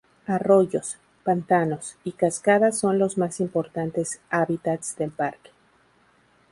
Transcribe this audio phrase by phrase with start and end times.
[0.25, 5.51] Arroyos, pantanos y cascadas son los más importantes hábitats del parque.